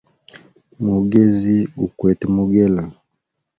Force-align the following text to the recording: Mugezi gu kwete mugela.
Mugezi 0.85 1.55
gu 1.77 1.87
kwete 1.97 2.25
mugela. 2.35 2.83